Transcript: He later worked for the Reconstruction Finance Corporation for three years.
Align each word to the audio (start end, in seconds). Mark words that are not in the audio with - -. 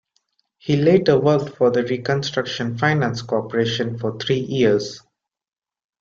He 0.57 0.77
later 0.77 1.19
worked 1.19 1.55
for 1.57 1.69
the 1.69 1.83
Reconstruction 1.83 2.75
Finance 2.75 3.21
Corporation 3.21 3.99
for 3.99 4.17
three 4.17 4.39
years. 4.39 4.99